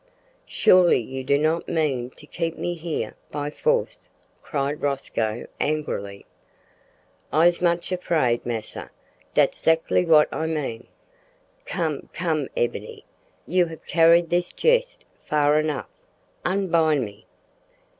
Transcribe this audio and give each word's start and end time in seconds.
"Surely 0.47 0.99
you 0.99 1.23
do 1.23 1.37
not 1.37 1.67
mean 1.69 2.09
to 2.09 2.25
keep 2.25 2.57
me 2.57 2.73
here 2.73 3.15
by 3.29 3.51
force!" 3.51 4.09
cried 4.41 4.81
Rosco 4.81 5.45
angrily. 5.59 6.25
"I's 7.31 7.61
much 7.61 7.91
afraid, 7.91 8.43
massa, 8.43 8.89
dat's 9.35 9.61
zactly 9.61 10.03
what 10.07 10.27
I 10.33 10.47
mean!" 10.47 10.87
"Come, 11.67 12.09
come, 12.13 12.47
Ebony, 12.57 13.05
you 13.45 13.67
have 13.67 13.85
carried 13.85 14.31
this 14.31 14.51
jest 14.53 15.05
far 15.23 15.59
enough. 15.59 15.85
Unbind 16.43 17.05
me!" 17.05 17.27